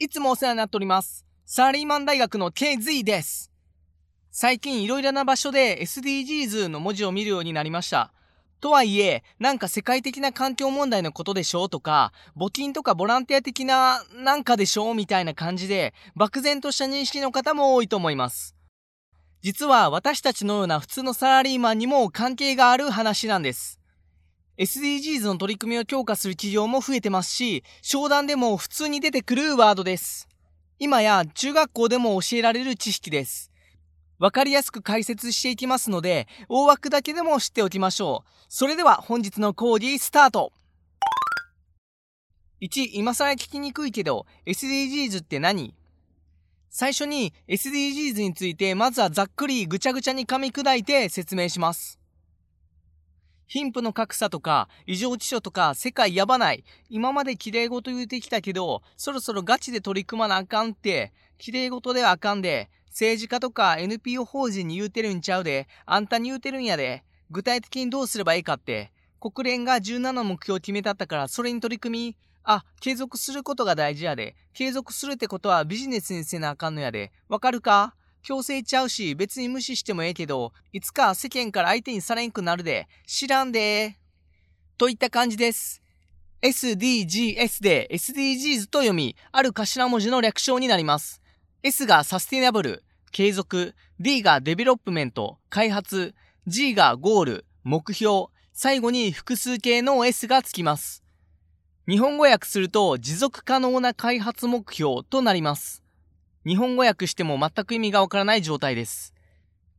[0.00, 1.26] いつもお世話になっております。
[1.44, 3.50] サラリーマン大学の KZ です。
[4.30, 8.12] 最近いろいろな場所で SDGs の文字を見るようになりました。
[8.60, 18.54] とはいえ、なんか世界的な環境問題のことでしょうとか、募金とかボランティア的ななんかでしょうみたいな感じで、漠然とした認識の方も多いと思います。
[19.42, 23.77] 実は私たちのような普通のサラリーマンにも関係がある話なんです。
[24.58, 30.26] SDGs の取り組みを強化する企業も増えてますし、商談でも普通に出てくるワードです。
[30.80, 33.52] 今や中学校でも教えられる知識です。
[34.18, 38.30] わかりやすく解説していきますので、大枠だけでも知っておきましょう。
[38.48, 40.52] それでは本日の講義スタート
[42.60, 45.72] !1、今更聞きにくいけど、SDGs って何？
[46.68, 52.00] 最初に SDGs についてまずはざっくりぐちゃぐちゃに噛み砕いて説明します。
[53.48, 72.16] 貧富の格差とか異常気象とか世界やばない今まで綺麗事言うてきたけどそろそろガチで取り組まなあかんって綺麗事ではあかんで政治家とか NPO 法人に言うてるんちゃうであんたに言うてるんやで具体的にどうすればいいかって国連が17の目標を決めたったからそれに取り組み
[72.50, 74.34] あ、継続することが大事やで。
[74.54, 77.12] 継続するってことはビジネスにせなあかんのやで。
[77.28, 77.94] わかるか？
[78.22, 83.98] 強制ちゃうし、別に無視してもええけど、いつか世間から相手にされんくなるで、知らんで
[84.76, 85.82] といった感じです。
[86.42, 91.20] SDGs で SDGs と読み、ある頭文字の略称になります。
[91.62, 96.14] S が Sustainable、継続、D が Development、開発、
[96.46, 101.02] G が Goal、目標、最後に複数形の S がつきます。
[101.88, 105.82] 日本語訳すると持続可能な開発目標となります。
[106.48, 109.12] 日本語訳しても全く意味がわからない状態です。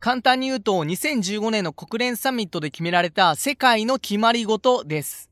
[0.00, 5.30] 簡単に言うと2015年の国連サミットで決められた世界の決まり事です。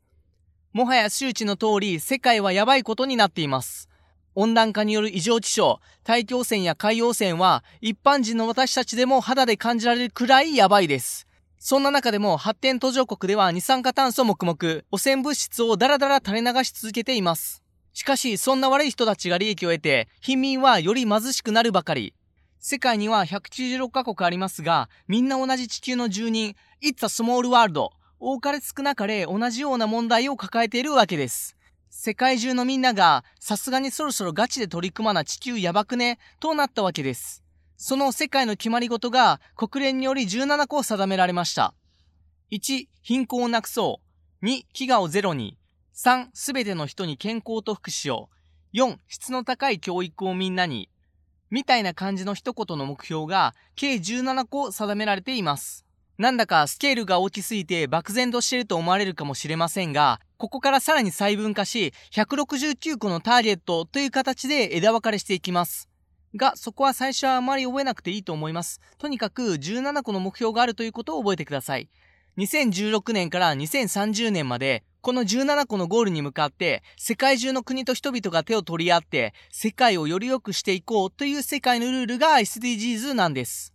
[0.73, 3.91] もはや周知の通り世界はやばいことになっています。
[4.35, 11.27] 温暖化による異常気象、大気汚染や海洋汚染は一般人の私たちでも肌で感じられるくらいやばいです。
[11.59, 17.66] そんな中でも発展途上国では二酸化炭素黙々、汚染物質をダラダラ垂れ流し続けています。
[17.97, 22.13] しかし、そんな悪い人たちが利益を得て、貧民はより貧しくなるばかり。
[22.61, 27.89] 世界には196カ国ありますが、みんな同じ地球の住人、It's a small world。
[28.21, 31.57] 多かれ少なかれ同じような問題を抱えているわけです。
[31.89, 37.43] 世界中のみんなが、さすがにそろそろガチで取り組まな地球やばくね、となったわけです。
[37.79, 41.73] その世界の決まり事が国連により17個定められました。
[42.53, 44.03] 1、貧困をなくそ
[44.43, 44.45] う。
[44.45, 45.57] 2、飢餓をゼロに。
[45.97, 48.29] 3、すべての人に健康と福祉を。
[48.75, 50.91] 4、質の高い教育をみんなに。
[51.51, 55.87] みたいな感じの一言の目標が計17個定められています。
[56.19, 65.89] なんだかスケールが大きすぎて漠然としていると思われるかもしれませんが、ここからさらに細分化し、169個のターゲットという形で枝分かれしていきます。
[66.35, 68.83] が、そこは最初はあまり覚えなくていいと思います。
[68.99, 71.89] とにかく17個の目標があるということを覚えてください。
[72.39, 83.73] 2016年から2030年までこの17個のゴールに向かって、世界中の国と人々が手を取り合って、世界をより良くしていこうという世界のルールが SDGs なんです。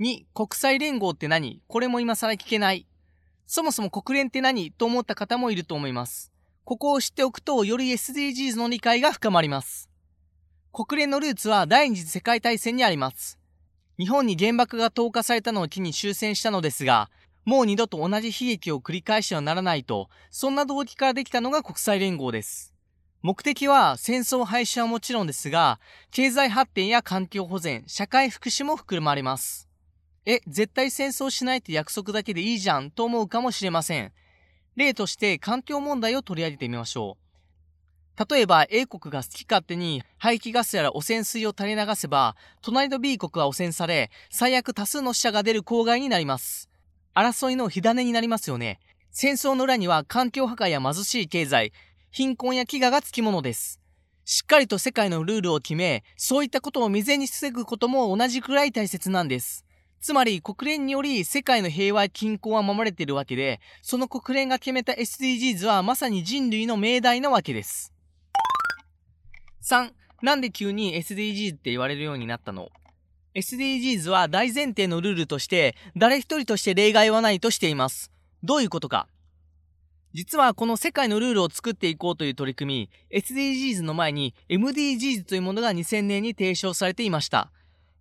[0.00, 1.62] 2、国際連合って何？
[1.66, 2.86] これも今更聞けない。
[3.46, 6.30] そもそも国連って何と思った方もいると思います。
[6.64, 9.88] ここを知っておくと、より SDGs の理解が深まります。
[10.72, 13.38] 国連のルーツは第二次世界大戦にあります。
[14.02, 17.08] 日本に原爆が投下されたのを機に終戦したのですが、
[17.44, 22.74] もう二度と同じ悲劇を繰り返してはならないと、そんな動機からできたのが国際連合です。
[23.22, 25.78] 目的は戦争廃止はもちろんですが、
[26.10, 29.68] 経済発展や環境保全、社会福祉も含まれます。
[30.26, 34.10] え、絶対戦争しないって約束だけでいいじゃんと思うかもしれません。
[34.74, 37.21] 例として環境問題を取り上げてみましょう。
[38.18, 46.68] 例えば A 国が好き勝手に排気ガスやら汚染水を垂れ流せば、隣の B 国は汚染され、最悪多数の死者が出る公害になります。
[47.14, 48.80] 争いの火種になりますよね。
[49.10, 51.72] 戦争の裏には環境破壊や貧しい経済、
[52.10, 53.80] 貧困や飢餓がつきものです。
[54.24, 59.64] しっかりと世界のルールを決め、そういったことを未然に防ぐことも同じくらい大切なんです。
[60.00, 67.91] つまり国連により世界の平和や均衡は守れているわけで、その国連が決めた SDGs はまさに人類の命題なわけです。
[69.62, 69.92] 3.
[70.22, 72.70] なんで急に SDGs って言われるようになったの
[73.34, 78.10] ？SDGs は大前提のルールとして誰一人として例外はないとしています。
[78.42, 79.06] どういうことか？
[80.14, 87.50] 実はこの世界のルールを作っていこうという取り組み、SDGs の前に MDGs というものが2000年に提唱されていました。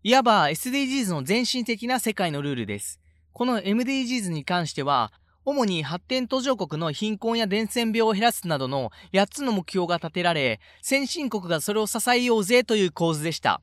[0.03, 2.99] いわば SDGs の前進的な世界のルールです。
[3.33, 13.59] この MDGs に関しては、主に発展途上国の貧困や伝染病を減らすなどの8つの目標が立てられ、先進国がそれを支えようぜという構図でした。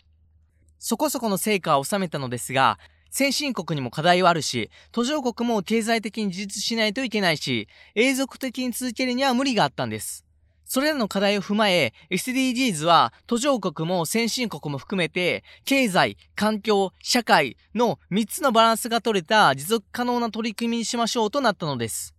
[0.81, 2.79] そこそこの成果は収めたのですが、
[3.11, 10.28] 先進国にも課題はあるし、途上国も経済的に自立しないといけないし、永続的に続けるには無理があったんです。
[10.69, 22.15] それらの課題を踏まえ、SDGs は途上国も先進国も含めて、経済、環境、社会の3つのバランスが取れた持続可能な取り組みにしましょうとなったのです。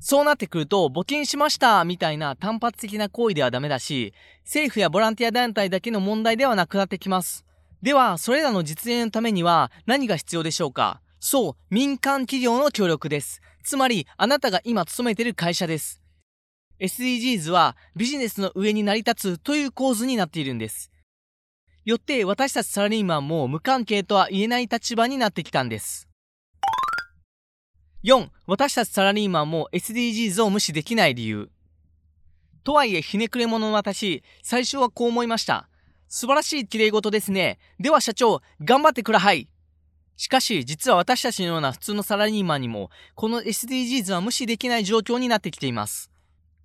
[0.00, 7.44] そうなってくると、募金しましたみたいな単発的な行為ではダメだし、政府やボランティア団体だけの問題ではなくなってきます。
[7.82, 11.02] では、それらの実現のためには何が必要でしょうか？
[11.20, 13.42] そう、民間企業の協力です。
[13.62, 16.00] つまり、あなたが今勤めている会社です。
[16.80, 20.90] SDGs はビジネスの上に成り立つという構図になっているんです。
[21.84, 26.08] よって私たちサラリーマンも無関係とは言えない立場になってきたんです。
[28.04, 28.28] 4.
[28.46, 31.50] 私たちサラリーマンも SDGs を無視できない理由。
[32.62, 35.68] とはいえひねくれ者の私、最初はこう思いました。
[36.08, 37.58] 素晴らしい綺麗事ですね。
[37.80, 39.48] では社長、頑張ってください。
[40.16, 46.10] しかし、実は私たちのような普通のサラリーマンにも、この SDGs は無視できない状況になってきています。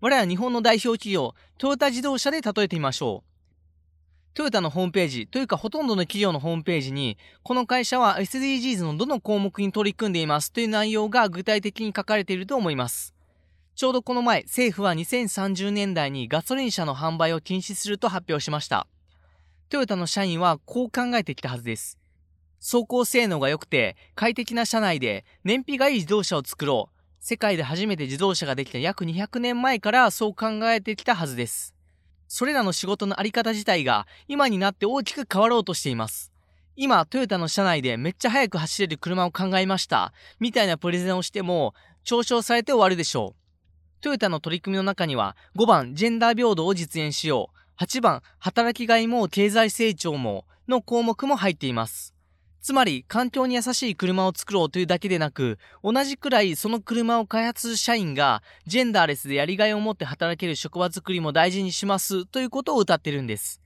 [0.04, 4.34] 我ら日本の代表企業、トヨタ自動車で例えてみましょう。
[4.34, 13.16] トヨタのホームページ、というかほとんどの企業のホームページに、この会社は SDGs のどの項目に取り組んでいますという内容が具体的に書かれていると思います。
[13.76, 18.88] ちょうどこの前、政府は2030年代にガソリン車の販売を禁止すると発表しました。
[19.70, 21.98] トヨタの社員はこう考えてきたはずです。
[22.60, 26.93] 走行性能が良くて快適な車内で燃費がいい自動車を作ろう。
[27.26, 31.74] 世界で初めて自動車ができた約200年前からそう考えてきたはずです。
[32.28, 36.34] それらの仕事のあり方自体が今になって大きく変わろうとしています。
[36.76, 40.12] 今、トヨタの車内でめっちゃ速く走れる車を考えました。
[40.42, 41.74] みたいなプレゼンをしても、
[42.04, 44.02] 嘲笑されて終わるでしょう。
[44.02, 47.82] トヨタの取り組みの中には、5番、ジェンダー平等を実現しよう。
[47.82, 52.14] 8番、働きがいも経済成長もの項目も入っています。
[52.64, 63.62] つまり環境に優しい車を作ろうというだけでなく同じくらいその車を開発する社員がジェンダーレスでやりがいを持って働ける職場づくりも大事にしますということを謳ってるんです。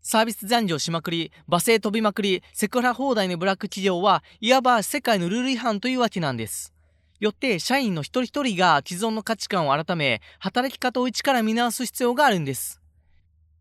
[0.00, 6.72] サービス残業しまくり罵声飛びまくりセクハラ放題のブラック企業はいわば世界のルール違反というわけなんです。
[7.18, 12.80] よって社員の一人一人が既存の価値観を改め働き方を一から見直す必要があるんです。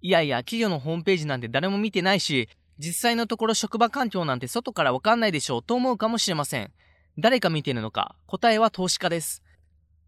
[0.02, 2.48] いやいや企業のホームページなんて誰も見てないし
[2.80, 6.72] 実際のところ職場環境なんて外からわかんないでしょうと思うかもしれません。
[7.18, 9.44] 誰が見てるのか、答えは投資家です。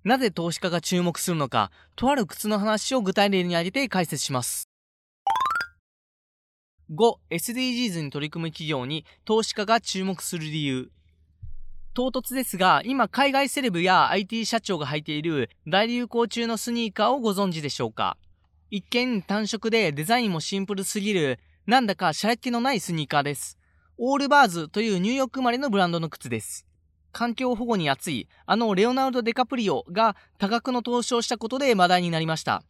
[0.06, 4.70] なぜ投資家が注目するのか、とある靴の話を具体例に挙げて解説します。
[6.92, 10.92] 5、SDGs に取り組む企業に投資家が注目する理由。
[11.94, 18.16] 唐突ですが、今海外セレブや IT 社長が履いている大流行中のスニーカーをご存知でしょうか
[18.70, 23.60] 一見単色でデザインもシンプルすぎるなんだかシャレ気のないスニーカーです。
[24.00, 26.66] オールバーズというニューヨーク生まれのブランドの靴です。
[27.12, 32.64] 環境保護に熱い、あのレオナルド・デカプリオが多額の投資をしたことで話題になりました。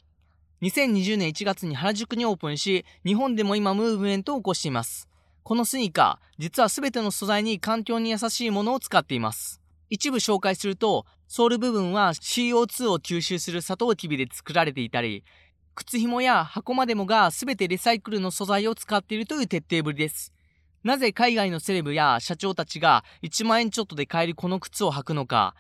[0.61, 5.07] 2020年1月に原宿にオープンし、日本でも今ムーブメントを起こしています。
[5.43, 9.61] このスニーカー、実は全ての素材に環境に優しいものを使っています。
[9.89, 15.23] 一部紹介すると、ソール部分は CO2 を吸収するサトウキビで作られていたり、
[15.75, 20.33] 靴紐や箱までもが全てリサイクルの素材を使っているという徹底ぶりです。
[20.83, 25.55] なぜ海外のセレブや社長たちが1万円ちょっとで買えるこの靴を履くのか、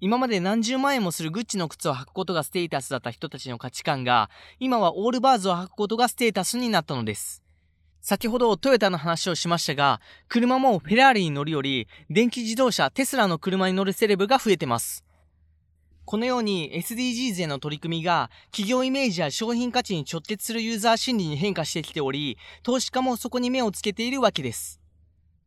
[0.00, 4.30] 今まで何十万円もするグッチの靴を履くことがステータスだった人たちの価値観が、
[4.60, 7.42] 今はオールバーズを履くことがステータスになったのです。
[8.00, 15.04] 先ほどトヨタの話をしましたが、車もフェラーリに乗るより、電気自動車テスラの車に乗るセレブが増えてます。
[16.08, 24.80] このように SDGs への取り組みが企業イメージや商品価値に直結するユーザー心理に変化してきており、投資家もそこに目をつけているわけです。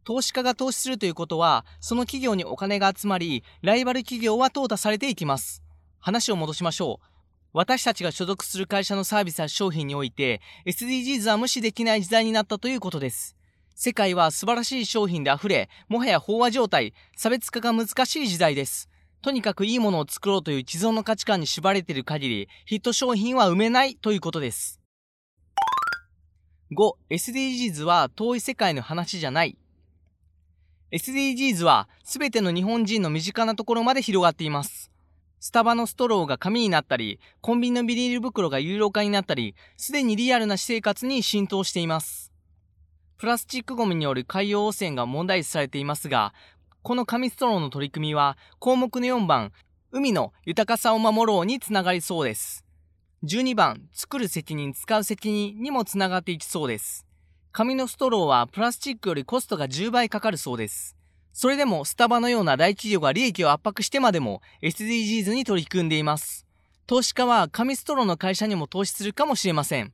[0.03, 5.63] 投資家が投資するということは、その企業にお金が集まり、ライバル企業は淘汰されていきます。
[5.99, 7.05] 話を戻しましょう。
[7.53, 13.35] 私たちが所属する会社のサービスや商品において、SDGs は無視できない時代になったということです。
[13.73, 18.90] 世界は素晴らしい商品で溢れ、もはや飽和状態、差別化が難しい時代です。
[19.21, 24.81] とにかくいいものを作ろうという既存の価値観に縛れている限り、ヒット商品は生めないということです。
[26.71, 29.57] 5、SDGs は遠い世界の話じゃない。
[30.91, 34.91] SDGs は全ての日本人の身近なところまで広がっています。
[35.39, 42.31] スタバのストローが紙になったり、コンビニのビニール袋が有料化になったり、すでにリアルな私生活に浸透しています。
[43.17, 46.33] プラスチックゴミによる海洋汚染が問題視されていますが、
[46.83, 49.51] この紙ストローの取り組みは項目の4番
[49.91, 52.65] 海の豊かさを守ろうにつながりそうです。
[53.23, 57.05] 12番、作る責任、使う責任にもつながっていきそうです。
[57.51, 60.95] 紙のストローはプラスチックよりコストが10倍かかるそうです。
[61.33, 66.47] それでもスタバのような大企業が利益を圧迫してまでも SDGs に取り組んでいます。
[66.87, 69.93] 投資家は紙ストローの会社にも投資するかもしれません。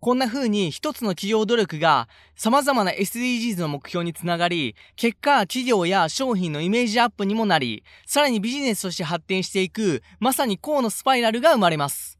[0.00, 12.16] こんな風に一つの企業努力が様々な SDGs の目標につながり、結果企業や商品のイメージアップにもなり、さらにビジネスとして発展していく、まさにこうのスパイラルが生まれます。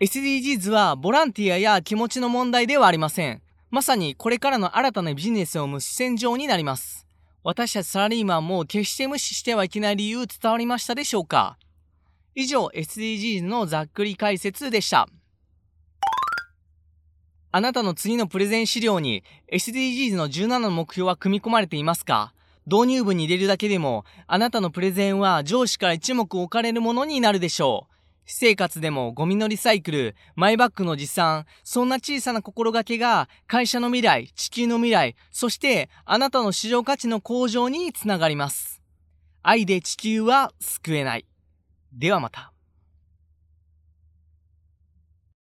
[0.00, 3.42] SDGs はボランティアや気持ちの問題ではありません。
[3.70, 7.06] まさにこれからの新たなビジネスを生む主戦場になります。
[7.44, 11.58] 私たちサラリーマンも決して無視してはいけない理由伝わりましたでしょうか
[12.34, 15.08] 以上 SDGs のざっくり解説でした。
[17.56, 22.34] あなたの次のプレゼン資料に SDGs の17の目標は組み込まれていますか？
[22.66, 27.94] 導入文に入れるだけでもあなたのプレゼンは上司から一目置かれるものになるでしょう。
[28.26, 38.82] 私生活でもゴミのリサイクル、マイバッグの持参、そんな小さな心がけが会社の未来、地球の未来、そしてあなたの市場価値の向上につながります。
[39.44, 41.26] 愛で地球は救えない。
[41.92, 42.53] ではまた。